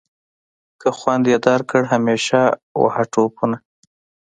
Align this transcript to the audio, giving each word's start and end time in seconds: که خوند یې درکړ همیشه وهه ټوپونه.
که 0.81 0.87
خوند 0.97 1.23
یې 1.31 1.37
درکړ 1.47 1.81
همیشه 1.93 2.39
وهه 2.81 3.03
ټوپونه. 3.13 3.57